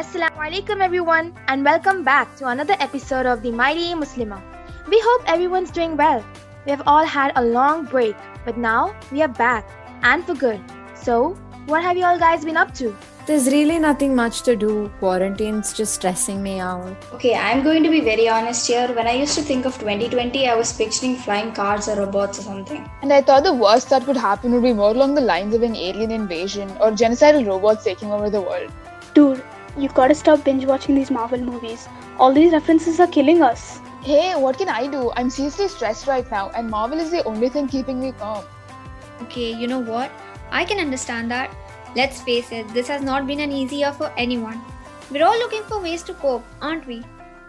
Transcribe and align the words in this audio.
Assalamu 0.00 0.42
alaikum 0.44 0.82
everyone 0.84 1.26
and 1.48 1.62
welcome 1.62 1.98
back 2.04 2.28
to 2.36 2.46
another 2.50 2.74
episode 2.84 3.26
of 3.26 3.42
the 3.42 3.50
Mighty 3.56 3.88
Muslimah. 4.02 4.38
We 4.88 4.98
hope 5.06 5.24
everyone's 5.32 5.70
doing 5.78 5.94
well. 5.94 6.24
We 6.64 6.70
have 6.70 6.82
all 6.86 7.04
had 7.04 7.32
a 7.36 7.42
long 7.44 7.84
break, 7.84 8.16
but 8.46 8.56
now 8.56 8.94
we 9.12 9.20
are 9.20 9.28
back 9.40 9.68
and 10.02 10.24
for 10.24 10.32
good. 10.34 10.58
So, 10.94 11.34
what 11.66 11.82
have 11.82 11.98
you 11.98 12.06
all 12.06 12.18
guys 12.18 12.46
been 12.46 12.56
up 12.56 12.72
to? 12.76 12.96
There's 13.26 13.48
really 13.48 13.78
nothing 13.78 14.14
much 14.14 14.40
to 14.48 14.56
do. 14.56 14.90
Quarantine's 15.00 15.74
just 15.74 15.96
stressing 15.96 16.42
me 16.42 16.58
out. 16.60 16.96
Okay, 17.12 17.34
I'm 17.34 17.62
going 17.62 17.82
to 17.82 17.90
be 17.90 18.00
very 18.00 18.26
honest 18.26 18.66
here. 18.66 18.88
When 18.94 19.06
I 19.06 19.12
used 19.12 19.34
to 19.34 19.42
think 19.42 19.66
of 19.66 19.78
2020, 19.80 20.48
I 20.48 20.54
was 20.54 20.72
picturing 20.72 21.16
flying 21.16 21.52
cars 21.52 21.88
or 21.88 21.96
robots 21.96 22.38
or 22.38 22.42
something. 22.48 22.90
And 23.02 23.12
I 23.12 23.20
thought 23.20 23.44
the 23.44 23.52
worst 23.52 23.90
that 23.90 24.06
could 24.06 24.16
happen 24.16 24.52
would 24.54 24.62
be 24.62 24.72
more 24.72 24.92
along 24.92 25.14
the 25.14 25.28
lines 25.34 25.54
of 25.54 25.62
an 25.62 25.76
alien 25.76 26.10
invasion 26.10 26.70
or 26.80 26.90
genocidal 26.90 27.46
robots 27.46 27.84
taking 27.84 28.10
over 28.10 28.30
the 28.30 28.40
world. 28.40 28.72
Dude, 29.12 29.42
you 29.78 29.88
gotta 29.88 30.14
stop 30.14 30.44
binge 30.44 30.64
watching 30.64 30.94
these 30.94 31.10
Marvel 31.10 31.40
movies. 31.40 31.88
All 32.18 32.32
these 32.32 32.52
references 32.52 33.00
are 33.00 33.06
killing 33.06 33.42
us. 33.42 33.80
Hey, 34.02 34.34
what 34.34 34.58
can 34.58 34.68
I 34.68 34.86
do? 34.86 35.12
I'm 35.16 35.30
seriously 35.30 35.68
stressed 35.68 36.06
right 36.06 36.30
now, 36.30 36.50
and 36.50 36.70
Marvel 36.70 36.98
is 36.98 37.10
the 37.10 37.22
only 37.24 37.48
thing 37.48 37.68
keeping 37.68 38.00
me 38.00 38.12
calm. 38.12 38.44
Okay, 39.22 39.52
you 39.52 39.66
know 39.66 39.80
what? 39.80 40.10
I 40.50 40.64
can 40.64 40.78
understand 40.78 41.30
that. 41.30 41.54
Let's 41.94 42.20
face 42.22 42.50
it, 42.52 42.68
this 42.68 42.88
has 42.88 43.02
not 43.02 43.26
been 43.26 43.40
an 43.40 43.52
easy 43.52 43.76
year 43.76 43.92
for 43.92 44.12
anyone. 44.16 44.60
We're 45.10 45.24
all 45.24 45.38
looking 45.38 45.64
for 45.64 45.80
ways 45.80 46.02
to 46.04 46.14
cope, 46.14 46.44
aren't 46.62 46.86
we? 46.86 47.02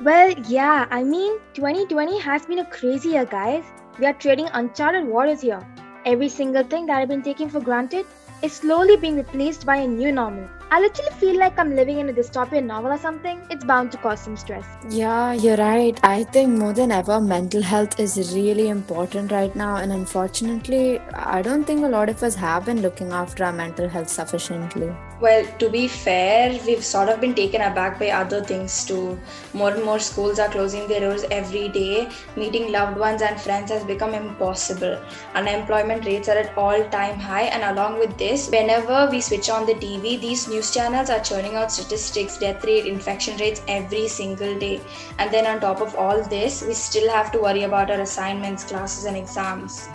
Well, 0.00 0.30
yeah, 0.48 0.86
I 0.90 1.04
mean, 1.04 1.38
2020 1.54 2.18
has 2.18 2.46
been 2.46 2.58
a 2.60 2.64
crazy 2.64 3.10
year, 3.10 3.24
guys. 3.24 3.64
We 3.98 4.06
are 4.06 4.14
trading 4.14 4.48
uncharted 4.52 5.06
waters 5.06 5.42
here. 5.42 5.64
Every 6.04 6.28
single 6.28 6.64
thing 6.64 6.86
that 6.86 6.96
I've 6.96 7.08
been 7.08 7.22
taking 7.22 7.48
for 7.48 7.60
granted 7.60 8.06
is 8.42 8.54
slowly 8.54 8.96
being 8.96 9.16
replaced 9.16 9.64
by 9.64 9.76
a 9.76 9.86
new 9.86 10.10
normal. 10.10 10.48
I 10.74 10.80
literally 10.80 11.10
feel 11.20 11.38
like 11.38 11.58
I'm 11.58 11.76
living 11.76 11.98
in 11.98 12.08
a 12.08 12.14
dystopian 12.14 12.64
novel 12.64 12.92
or 12.92 12.96
something. 12.96 13.42
It's 13.50 13.62
bound 13.62 13.92
to 13.92 13.98
cause 13.98 14.20
some 14.20 14.38
stress. 14.38 14.64
Yeah, 14.88 15.34
you're 15.34 15.58
right. 15.58 16.00
I 16.02 16.24
think 16.24 16.58
more 16.58 16.72
than 16.72 16.90
ever, 16.90 17.20
mental 17.20 17.60
health 17.60 18.00
is 18.00 18.16
really 18.34 18.68
important 18.70 19.32
right 19.32 19.54
now. 19.54 19.76
And 19.76 19.92
unfortunately, 19.92 20.98
I 21.12 21.42
don't 21.42 21.64
think 21.64 21.84
a 21.84 21.88
lot 21.88 22.08
of 22.08 22.22
us 22.22 22.34
have 22.36 22.64
been 22.64 22.80
looking 22.80 23.12
after 23.12 23.44
our 23.44 23.52
mental 23.52 23.86
health 23.86 24.08
sufficiently. 24.08 24.90
Well, 25.20 25.46
to 25.60 25.68
be 25.70 25.86
fair, 25.86 26.58
we've 26.66 26.84
sort 26.84 27.08
of 27.08 27.20
been 27.20 27.34
taken 27.34 27.60
aback 27.60 28.00
by 28.00 28.10
other 28.10 28.42
things 28.42 28.84
too. 28.84 29.20
More 29.52 29.70
and 29.70 29.84
more 29.84 30.00
schools 30.00 30.40
are 30.40 30.48
closing 30.48 30.88
their 30.88 31.00
doors 31.00 31.24
every 31.30 31.68
day. 31.68 32.08
Meeting 32.34 32.72
loved 32.72 32.98
ones 32.98 33.22
and 33.22 33.40
friends 33.40 33.70
has 33.70 33.84
become 33.84 34.14
impossible. 34.14 34.98
Unemployment 35.36 36.06
rates 36.06 36.28
are 36.28 36.38
at 36.38 36.58
all 36.58 36.82
time 36.88 37.20
high, 37.20 37.42
and 37.42 37.62
along 37.62 38.00
with 38.00 38.18
this, 38.18 38.50
whenever 38.50 39.08
we 39.12 39.20
switch 39.20 39.48
on 39.48 39.64
the 39.64 39.74
TV, 39.74 40.20
these 40.20 40.48
news 40.62 40.72
channels 40.72 41.10
are 41.10 41.18
churning 41.18 41.56
out 41.56 41.72
statistics, 41.72 42.38
death 42.38 42.64
rate, 42.64 42.86
infection 42.86 43.36
rates 43.38 43.62
every 43.66 44.06
single 44.06 44.56
day. 44.60 44.80
And 45.18 45.28
then 45.32 45.44
on 45.44 45.58
top 45.58 45.80
of 45.80 45.96
all 45.96 46.22
this, 46.22 46.62
we 46.62 46.72
still 46.72 47.10
have 47.10 47.32
to 47.32 47.40
worry 47.40 47.64
about 47.64 47.90
our 47.90 48.00
assignments, 48.00 48.62
classes, 48.62 49.06
and 49.06 49.16
exams. 49.16 49.88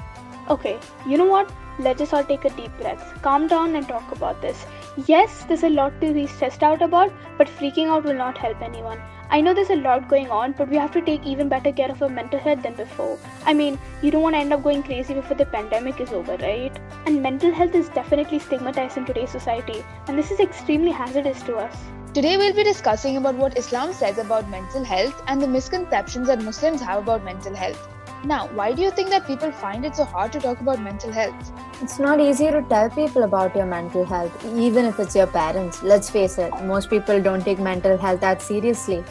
Okay, 0.49 0.77
you 1.05 1.17
know 1.17 1.25
what? 1.25 1.49
Let's 1.80 2.00
just 2.00 2.14
all 2.14 2.23
take 2.23 2.45
a 2.45 2.50
deep 2.50 2.75
breath, 2.80 3.22
calm 3.22 3.47
down, 3.47 3.75
and 3.75 3.88
talk 3.88 4.11
about 4.11 4.42
this. 4.42 4.66
Yes, 5.06 5.44
there's 5.44 5.64
a 5.64 5.70
lot 5.70 6.00
to 6.02 6.11
be 6.11 6.25
stressed 6.25 6.64
out 6.64 6.81
about, 6.81 7.14
but 7.38 7.47
freaking 7.47 7.88
out 7.88 8.03
will 8.03 8.16
not 8.16 8.36
help 8.36 8.61
anyone. 8.64 9.00
I 9.30 9.42
know 9.42 9.53
there's 9.53 9.70
a 9.70 9.75
lot 9.75 10.08
going 10.08 10.31
on, 10.31 10.53
but 10.53 10.70
we 10.70 10.78
have 10.78 10.92
to 10.94 11.02
take 11.02 11.23
even 11.25 11.50
better 11.50 11.72
care 11.72 11.92
of 11.92 12.02
our 12.02 12.09
mental 12.09 12.39
health 12.39 12.64
than 12.64 12.73
before. 12.73 13.20
I 13.45 13.53
mean, 13.53 13.78
you 14.02 14.09
don't 14.09 14.23
want 14.23 14.36
to 14.36 14.39
end 14.39 14.53
up 14.53 14.64
going 14.64 14.81
crazy 14.81 15.14
before 15.14 15.38
the 15.38 15.45
pandemic 15.45 16.00
is 16.00 16.14
over, 16.14 16.38
right? 16.38 16.72
And 17.05 17.22
mental 17.22 17.52
health 17.52 17.75
is 17.75 17.89
definitely 17.89 18.39
stigmatized 18.39 18.98
in 18.98 19.05
today's 19.05 19.30
society, 19.30 19.83
and 20.08 20.17
this 20.17 20.31
is 20.31 20.39
extremely 20.39 20.92
hazardous 20.92 21.43
to 21.43 21.58
us. 21.58 21.77
Today, 22.14 22.37
we'll 22.37 22.55
be 22.55 22.64
discussing 22.64 23.17
about 23.17 23.36
what 23.36 23.58
Islam 23.58 23.93
says 23.93 24.17
about 24.17 24.49
mental 24.49 24.83
health 24.83 25.21
and 25.27 25.39
the 25.39 25.48
misconceptions 25.48 26.27
that 26.27 26.42
Muslims 26.42 26.82
have 26.82 27.04
about 27.04 27.23
mental 27.23 27.54
health. 27.54 27.87
Now, 28.23 28.48
why 28.48 28.73
do 28.73 28.82
you 28.82 28.89
think 28.92 29.10
that 29.10 29.28
people 29.28 29.52
find 29.52 29.86
it 29.86 29.95
so 29.95 30.04
hard 30.04 30.32
to 30.33 30.39
talk 30.39 30.60
about 30.60 30.82
mental 30.82 31.11
health? 31.11 31.52
It's 31.82 32.00
not 32.00 32.20
easy 32.20 32.50
to 32.50 32.64
tell 32.64 32.89
people 32.89 33.23
about 33.23 33.55
your 33.55 33.66
mental 33.66 34.05
health, 34.05 34.45
even 34.45 34.86
if 34.86 35.00
it's 35.00 35.16
your 35.16 35.28
parents. 35.28 35.83
Let's 35.83 36.10
face 36.10 36.38
it, 36.38 36.52
most 36.64 36.89
people 36.89 37.22
don't 37.22 37.44
take 37.44 37.60
mental 37.60 37.98
health 37.98 38.22
that 38.22 38.42
seriously. 38.42 39.04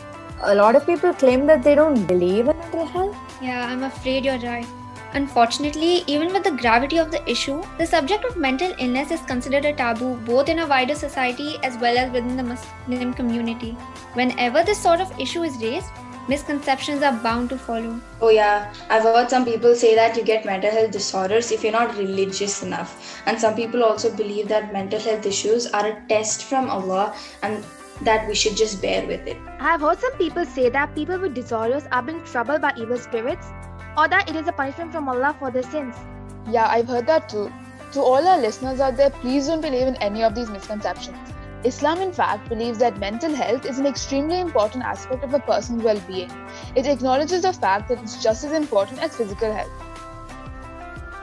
A 0.43 0.55
lot 0.55 0.75
of 0.75 0.85
people 0.85 1.15
claim 1.15 1.47
that 1.47 1.63
they 1.63 1.75
don't 1.75 2.05
believe 2.05 2.49
in 2.49 2.59
mental 2.59 2.85
health. 2.85 3.17
Yeah, 3.41 3.67
I'm 3.67 3.85
afraid 3.85 4.25
you're 4.25 4.39
right. 4.39 4.67
Unfortunately, 5.15 6.03
even 6.07 6.33
with 6.33 6.45
the 6.45 6.51
gravity 6.51 6.99
of 6.99 7.11
the 7.11 7.31
issue, 7.31 7.63
the 7.79 7.87
subject 7.87 8.25
of 8.25 8.37
mental 8.37 8.75
illness 8.79 9.11
is 9.11 9.21
considered 9.23 9.65
a 9.65 9.73
taboo 9.73 10.17
both 10.27 10.49
in 10.51 10.59
a 10.59 10.67
wider 10.67 10.95
society 10.95 11.57
as 11.63 11.79
well 11.79 11.97
as 11.97 12.11
within 12.13 12.37
the 12.37 12.43
Muslim 12.43 13.15
community. 13.15 13.71
Whenever 14.13 14.63
this 14.63 14.79
sort 14.79 15.01
of 15.01 15.19
issue 15.19 15.43
is 15.43 15.57
raised, 15.63 15.91
misconceptions 16.29 17.03
are 17.03 17.13
bound 17.13 17.51
to 17.51 17.59
follow. 17.59 18.01
Oh, 18.21 18.31
yeah, 18.31 18.73
I've 18.89 19.03
heard 19.03 19.31
some 19.31 19.45
people 19.45 19.75
say 19.75 19.95
that 19.95 20.17
you 20.17 20.23
get 20.25 20.45
mental 20.45 20.71
health 20.71 20.91
disorders 20.91 21.53
if 21.53 21.63
you're 21.63 21.73
not 21.73 21.97
religious 21.97 22.63
enough. 22.63 23.23
And 23.27 23.41
some 23.41 23.55
people 23.55 23.85
also 23.85 24.15
believe 24.15 24.49
that 24.49 24.73
mental 24.73 25.01
health 25.01 25.27
issues 25.27 25.67
are 25.69 25.87
a 25.87 26.03
test 26.09 26.45
from 26.45 26.69
Allah 26.71 27.15
and 27.43 27.65
that 28.03 28.29
we 28.29 28.35
should 28.35 28.57
just 28.57 28.83
bear 28.83 29.07
with 29.07 29.27
it. 29.27 29.37
I 29.59 29.71
have 29.71 29.81
heard 29.81 29.99
some 30.01 30.13
people 30.13 30.45
say 30.45 30.69
that 30.69 30.95
people 30.95 31.19
with 31.19 31.35
disorders 31.35 31.85
are 31.93 32.03
being 32.03 32.23
troubled 32.25 32.61
by 32.61 32.75
evil 32.77 32.99
spirits 32.99 33.47
or 33.97 34.09
that 34.09 34.29
it 34.29 34.37
is 34.37 34.49
a 34.49 34.53
punishment 34.53 34.93
from 34.93 35.09
Allah 35.09 35.35
for 35.39 35.51
their 35.51 35.63
sins. 35.63 35.95
Yeah, 36.51 36.67
I've 36.69 36.89
heard 36.89 37.07
that 37.07 37.29
too. 37.29 37.51
To 37.93 38.01
all 38.01 38.27
our 38.27 38.39
listeners 38.39 38.81
out 38.81 38.97
there, 38.97 39.11
please 39.11 39.47
don't 39.47 39.61
believe 39.61 39.87
in 39.87 39.97
any 39.97 40.23
of 40.23 40.35
these 40.35 40.51
misconceptions. 40.51 41.17
Islam, 41.67 42.01
in 42.01 42.13
fact, 42.13 42.49
believes 42.49 42.79
that 42.79 42.99
mental 42.99 43.35
health 43.35 43.67
is 43.67 43.81
an 43.81 43.87
extremely 43.87 44.39
important 44.39 44.85
aspect 44.85 45.25
of 45.25 45.35
a 45.35 45.41
person's 45.41 45.83
well 45.83 46.01
being. 46.07 46.31
It 46.77 46.87
acknowledges 46.87 47.43
the 47.43 47.53
fact 47.53 47.89
that 47.89 48.01
it's 48.03 48.23
just 48.23 48.45
as 48.45 48.53
important 48.53 49.03
as 49.03 49.17
physical 49.17 49.53
health. 49.53 49.96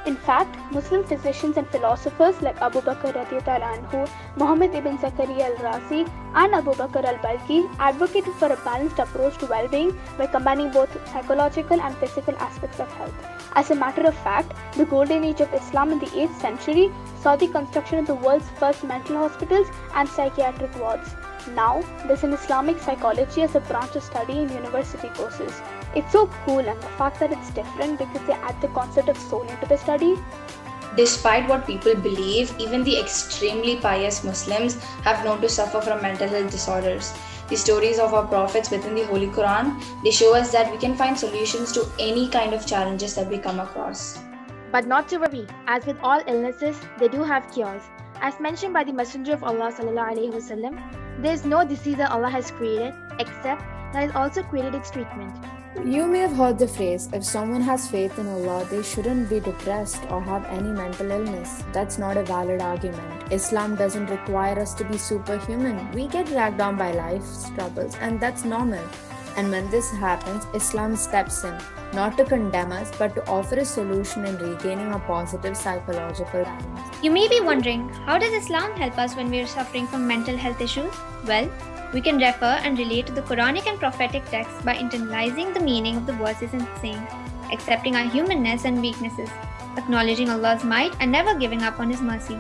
In 0.05 0.17
fact, 0.17 0.57
Muslim 0.73 1.03
physicians 1.05 1.55
and 1.55 1.67
philosophers 1.69 2.41
like 2.41 2.61
Abu 2.61 2.81
Bakr 2.81 3.13
anhu, 3.13 4.09
Muhammad 4.35 4.75
ibn 4.75 4.97
Zakaria 4.97 5.45
al-Razi, 5.51 6.05
and 6.35 6.53
Abu 6.53 6.71
Bakr 6.71 7.05
al-Balkhi 7.05 7.73
advocated 7.79 8.33
for 8.33 8.51
a 8.51 8.57
balanced 8.65 8.99
approach 8.99 9.37
to 9.37 9.45
well-being 9.45 9.97
by 10.17 10.27
combining 10.27 10.71
both 10.71 10.91
psychological 11.09 11.79
and 11.79 11.95
physical 11.97 12.35
aspects 12.35 12.81
of 12.81 12.91
health. 12.93 13.13
As 13.55 13.71
a 13.71 13.75
matter 13.75 14.05
of 14.05 14.15
fact, 14.15 14.51
the 14.75 14.85
golden 14.85 15.23
age 15.23 15.39
of 15.39 15.53
Islam 15.53 15.91
in 15.93 15.99
the 15.99 16.07
8th 16.07 16.41
century 16.41 16.91
saw 17.21 17.37
the 17.37 17.47
construction 17.47 17.99
of 17.99 18.07
the 18.07 18.15
world's 18.15 18.49
first 18.59 18.83
mental 18.83 19.17
hospitals 19.17 19.67
and 19.95 20.09
psychiatric 20.09 20.75
wards. 20.79 21.15
Now, 21.47 21.83
there's 22.07 22.23
an 22.23 22.33
Islamic 22.33 22.79
psychology 22.79 23.41
as 23.41 23.55
a 23.55 23.59
branch 23.59 23.95
of 23.95 24.03
study 24.03 24.39
in 24.39 24.49
university 24.49 25.09
courses. 25.09 25.61
It's 25.95 26.11
so 26.11 26.27
cool 26.45 26.59
and 26.59 26.81
the 26.81 26.87
fact 26.99 27.19
that 27.19 27.31
it's 27.31 27.51
different 27.51 27.99
because 27.99 28.25
they 28.25 28.33
add 28.33 28.59
the 28.61 28.69
concept 28.69 29.09
of 29.09 29.17
soul 29.17 29.43
into 29.43 29.65
the 29.65 29.77
study. 29.77 30.15
Despite 30.95 31.49
what 31.49 31.67
people 31.67 31.95
believe, 31.95 32.53
even 32.59 32.83
the 32.83 32.99
extremely 32.99 33.77
pious 33.77 34.23
Muslims 34.23 34.81
have 35.03 35.25
known 35.25 35.41
to 35.41 35.49
suffer 35.49 35.81
from 35.81 36.01
mental 36.01 36.27
health 36.27 36.51
disorders. 36.51 37.13
The 37.49 37.57
stories 37.57 37.99
of 37.99 38.13
our 38.13 38.25
prophets 38.25 38.71
within 38.71 38.95
the 38.95 39.05
Holy 39.05 39.27
Quran, 39.27 39.81
they 40.03 40.11
show 40.11 40.33
us 40.35 40.51
that 40.51 40.71
we 40.71 40.77
can 40.77 40.95
find 40.95 41.17
solutions 41.17 41.71
to 41.73 41.85
any 41.99 42.29
kind 42.29 42.53
of 42.53 42.65
challenges 42.65 43.15
that 43.15 43.27
we 43.27 43.37
come 43.37 43.59
across. 43.59 44.19
But 44.71 44.87
not 44.87 45.07
to 45.09 45.17
worry, 45.17 45.45
as 45.67 45.85
with 45.85 45.97
all 46.01 46.21
illnesses, 46.25 46.79
they 46.99 47.07
do 47.07 47.21
have 47.21 47.51
cures. 47.51 47.81
As 48.21 48.39
mentioned 48.39 48.73
by 48.73 48.83
the 48.83 48.93
Messenger 48.93 49.33
of 49.33 49.43
Allah 49.43 49.71
wasallam, 49.71 51.02
there 51.19 51.33
is 51.33 51.45
no 51.45 51.63
disease 51.65 51.97
that 51.97 52.11
Allah 52.11 52.29
has 52.29 52.51
created 52.51 52.93
except 53.19 53.61
that 53.93 53.99
He 53.99 54.07
has 54.07 54.15
also 54.15 54.43
created 54.43 54.75
its 54.75 54.89
treatment. 54.89 55.35
You 55.83 56.05
may 56.05 56.19
have 56.19 56.35
heard 56.35 56.59
the 56.59 56.67
phrase 56.67 57.09
if 57.13 57.23
someone 57.25 57.61
has 57.61 57.89
faith 57.89 58.17
in 58.19 58.27
Allah, 58.27 58.65
they 58.69 58.83
shouldn't 58.83 59.27
be 59.29 59.39
depressed 59.39 60.03
or 60.11 60.21
have 60.21 60.45
any 60.45 60.69
mental 60.69 61.09
illness. 61.09 61.63
That's 61.73 61.97
not 61.97 62.15
a 62.15 62.23
valid 62.23 62.61
argument. 62.61 63.33
Islam 63.33 63.75
doesn't 63.75 64.05
require 64.07 64.59
us 64.59 64.75
to 64.75 64.85
be 64.85 64.97
superhuman. 64.97 65.91
We 65.91 66.07
get 66.07 66.27
dragged 66.27 66.59
down 66.59 66.77
by 66.77 66.91
life's 66.91 67.49
troubles, 67.55 67.95
and 68.01 68.19
that's 68.19 68.45
normal. 68.45 68.83
And 69.35 69.49
when 69.49 69.69
this 69.69 69.89
happens, 69.91 70.45
Islam 70.53 70.95
steps 70.95 71.43
in, 71.43 71.57
not 71.93 72.17
to 72.17 72.25
condemn 72.25 72.71
us, 72.71 72.91
but 72.97 73.15
to 73.15 73.27
offer 73.27 73.55
a 73.55 73.65
solution 73.65 74.25
in 74.25 74.37
regaining 74.37 74.93
a 74.93 74.99
positive 74.99 75.57
psychological 75.57 76.43
balance. 76.43 77.03
You 77.03 77.11
may 77.11 77.27
be 77.27 77.41
wondering, 77.41 77.89
how 78.05 78.17
does 78.17 78.33
Islam 78.33 78.75
help 78.77 78.97
us 78.97 79.15
when 79.15 79.31
we 79.31 79.39
are 79.39 79.47
suffering 79.47 79.87
from 79.87 80.07
mental 80.07 80.37
health 80.37 80.61
issues? 80.61 80.93
Well, 81.25 81.49
we 81.93 82.01
can 82.01 82.17
refer 82.17 82.59
and 82.63 82.77
relate 82.77 83.07
to 83.07 83.13
the 83.13 83.21
Quranic 83.23 83.67
and 83.67 83.79
prophetic 83.79 84.25
texts 84.25 84.61
by 84.63 84.75
internalizing 84.75 85.53
the 85.53 85.59
meaning 85.59 85.97
of 85.97 86.05
the 86.05 86.13
verses 86.13 86.53
and 86.53 86.67
saying, 86.81 87.07
accepting 87.51 87.95
our 87.95 88.07
humanness 88.07 88.65
and 88.65 88.81
weaknesses, 88.81 89.29
acknowledging 89.77 90.29
Allah's 90.29 90.63
might 90.63 90.95
and 90.99 91.11
never 91.11 91.37
giving 91.37 91.63
up 91.63 91.79
on 91.79 91.89
His 91.89 92.01
mercy. 92.01 92.37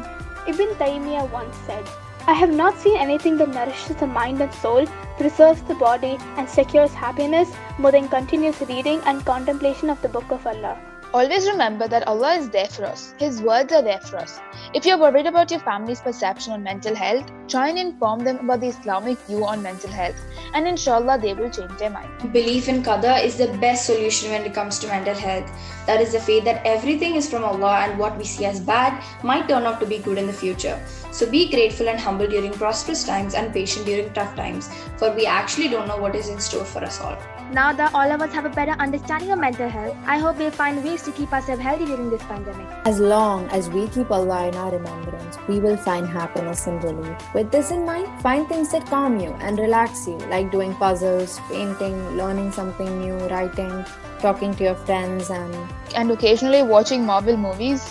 Ibn 0.47 0.69
Taymiyyah 0.75 1.29
once 1.31 1.55
said, 1.65 1.87
I 2.25 2.31
have 2.31 2.53
not 2.53 2.77
seen 2.77 2.95
anything 2.95 3.35
that 3.37 3.49
nourishes 3.49 3.97
the 3.97 4.07
mind 4.07 4.39
and 4.39 4.53
soul, 4.53 4.85
preserves 5.17 5.61
the 5.63 5.75
body, 5.75 6.17
and 6.37 6.47
secures 6.47 6.93
happiness 6.93 7.51
more 7.77 7.91
than 7.91 8.07
continuous 8.07 8.61
reading 8.61 9.01
and 9.05 9.25
contemplation 9.25 9.89
of 9.89 10.01
the 10.01 10.07
Book 10.07 10.31
of 10.31 10.47
Allah. 10.47 10.79
Always 11.13 11.47
remember 11.49 11.85
that 11.89 12.07
Allah 12.07 12.35
is 12.35 12.49
there 12.49 12.67
for 12.67 12.85
us. 12.85 13.13
His 13.19 13.41
words 13.41 13.73
are 13.73 13.81
there 13.81 13.99
for 13.99 14.17
us. 14.17 14.39
If 14.73 14.85
you're 14.85 14.97
worried 14.97 15.25
about 15.25 15.51
your 15.51 15.59
family's 15.59 15.99
perception 15.99 16.53
on 16.53 16.63
mental 16.63 16.95
health, 16.95 17.29
try 17.49 17.67
and 17.67 17.77
inform 17.77 18.23
them 18.23 18.39
about 18.39 18.61
the 18.61 18.69
Islamic 18.69 19.19
view 19.27 19.45
on 19.45 19.61
mental 19.61 19.91
health, 19.91 20.15
and 20.53 20.67
inshallah 20.67 21.19
they 21.19 21.33
will 21.33 21.49
change 21.49 21.77
their 21.77 21.89
mind. 21.89 22.09
Belief 22.31 22.69
in 22.69 22.83
Qadar 22.83 23.23
is 23.23 23.37
the 23.37 23.47
best 23.57 23.85
solution 23.85 24.31
when 24.31 24.43
it 24.43 24.53
comes 24.53 24.79
to 24.79 24.87
mental 24.87 25.15
health. 25.15 25.49
That 25.85 26.01
is 26.01 26.13
the 26.13 26.19
faith 26.19 26.45
that 26.45 26.65
everything 26.65 27.15
is 27.15 27.29
from 27.29 27.43
Allah 27.43 27.79
and 27.85 27.99
what 27.99 28.17
we 28.17 28.23
see 28.23 28.45
as 28.45 28.59
bad 28.59 29.03
might 29.23 29.47
turn 29.47 29.63
out 29.63 29.79
to 29.81 29.85
be 29.85 29.97
good 29.97 30.17
in 30.17 30.27
the 30.27 30.33
future. 30.33 30.79
So 31.11 31.29
be 31.29 31.49
grateful 31.49 31.89
and 31.89 31.99
humble 31.99 32.27
during 32.27 32.53
prosperous 32.53 33.03
times 33.03 33.33
and 33.33 33.53
patient 33.53 33.85
during 33.85 34.11
tough 34.13 34.35
times, 34.35 34.69
for 34.97 35.11
we 35.11 35.25
actually 35.25 35.67
don't 35.67 35.87
know 35.87 35.97
what 35.97 36.15
is 36.15 36.29
in 36.29 36.39
store 36.39 36.65
for 36.65 36.83
us 36.83 36.99
all. 37.01 37.17
Now 37.51 37.71
that 37.73 37.93
all 37.93 38.11
of 38.11 38.21
us 38.21 38.33
have 38.33 38.45
a 38.45 38.49
better 38.49 38.71
understanding 38.71 39.31
of 39.31 39.37
mental 39.37 39.69
health, 39.69 39.95
I 40.07 40.17
hope 40.17 40.37
we'll 40.37 40.49
find 40.49 40.83
ways 40.83 41.03
to 41.03 41.11
keep 41.11 41.31
ourselves 41.31 41.61
healthy 41.61 41.85
during 41.85 42.09
this 42.09 42.23
pandemic. 42.23 42.67
As 42.85 42.99
long 42.99 43.47
as 43.49 43.69
we 43.69 43.87
keep 43.89 44.09
Allah 44.09 44.47
in 44.47 44.55
our 44.55 44.71
remembrance, 44.71 45.37
we 45.47 45.59
will 45.59 45.77
find 45.77 46.07
happiness 46.07 46.65
and 46.65 46.83
relief. 46.83 47.15
With 47.35 47.51
this 47.51 47.69
in 47.69 47.85
mind, 47.85 48.07
find 48.21 48.47
things 48.47 48.71
that 48.71 48.87
calm 48.87 49.19
you 49.19 49.33
and 49.41 49.59
relax 49.59 50.07
you, 50.07 50.17
like 50.43 50.51
doing 50.51 50.75
puzzles, 50.75 51.39
painting, 51.49 52.17
learning 52.17 52.51
something 52.51 52.99
new, 52.99 53.15
writing, 53.27 53.85
talking 54.19 54.53
to 54.55 54.63
your 54.63 54.75
friends, 54.75 55.29
and 55.29 55.55
And 55.95 56.11
occasionally 56.11 56.63
watching 56.63 57.05
Marvel 57.05 57.37
movies. 57.37 57.83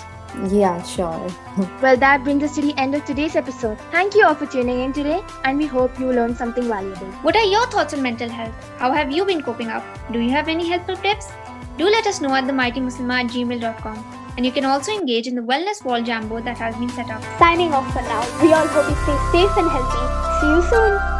yeah, 0.51 0.83
sure. 0.83 1.27
Well, 1.83 1.97
that 2.03 2.23
brings 2.25 2.43
us 2.45 2.55
to 2.55 2.63
the 2.63 2.75
end 2.79 2.95
of 2.95 3.05
today's 3.05 3.37
episode. 3.37 3.79
Thank 3.91 4.15
you 4.15 4.25
all 4.27 4.35
for 4.35 4.47
tuning 4.47 4.81
in 4.85 4.93
today, 4.93 5.21
and 5.45 5.59
we 5.59 5.67
hope 5.67 5.99
you 6.01 6.13
learned 6.13 6.37
something 6.39 6.65
valuable. 6.69 7.11
What 7.29 7.37
are 7.37 7.45
your 7.45 7.67
thoughts 7.67 7.93
on 7.93 8.03
mental 8.03 8.29
health? 8.31 8.71
How 8.79 8.91
have 8.93 9.13
you 9.13 9.27
been 9.27 9.43
coping 9.43 9.69
up? 9.69 9.85
Do 10.11 10.21
you 10.21 10.31
have 10.31 10.49
any 10.49 10.67
helpful 10.69 10.97
tips? 10.97 11.29
Do 11.77 11.85
let 11.85 12.07
us 12.07 12.21
know 12.23 12.35
at 12.35 12.45
themightymuslimah 12.45 13.21
at 13.25 13.27
gmail.com. 13.37 14.19
And 14.39 14.47
you 14.47 14.53
can 14.53 14.65
also 14.65 14.93
engage 14.93 15.27
in 15.27 15.35
the 15.35 15.43
Wellness 15.43 15.85
Wall 15.85 16.01
Jamboard 16.01 16.45
that 16.45 16.57
has 16.57 16.75
been 16.77 16.89
set 16.89 17.11
up. 17.11 17.23
Signing 17.39 17.73
off 17.75 17.93
for 17.93 18.01
now. 18.03 18.21
We 18.43 18.53
all 18.55 18.67
hope 18.67 18.89
you 18.89 18.97
stay 19.05 19.19
safe 19.41 19.57
and 19.59 19.71
healthy. 19.79 20.05
See 20.41 20.47
you 20.57 20.63
soon. 20.71 21.12